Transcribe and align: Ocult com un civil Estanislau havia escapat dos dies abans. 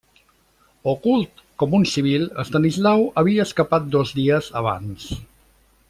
Ocult 0.93 1.43
com 1.63 1.75
un 1.79 1.85
civil 1.91 2.25
Estanislau 2.45 3.05
havia 3.23 3.47
escapat 3.51 3.87
dos 3.97 4.15
dies 4.23 4.49
abans. 4.65 5.07